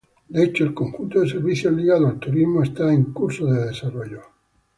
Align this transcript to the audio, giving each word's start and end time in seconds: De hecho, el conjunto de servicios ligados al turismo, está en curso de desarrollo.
De 0.29 0.43
hecho, 0.43 0.63
el 0.63 0.73
conjunto 0.73 1.19
de 1.19 1.29
servicios 1.29 1.71
ligados 1.75 2.09
al 2.09 2.17
turismo, 2.19 2.63
está 2.63 2.91
en 2.91 3.13
curso 3.13 3.45
de 3.45 3.67
desarrollo. 3.67 4.23